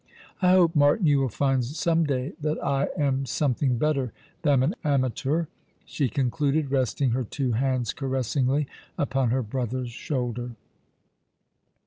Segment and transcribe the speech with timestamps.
[0.41, 4.73] I hope, Martin, you will find some day that I am something better than an
[4.83, 5.45] amateur,"
[5.85, 8.65] she concluded, resting her two hands caressingly
[8.97, 10.53] upon her brother's shoulder.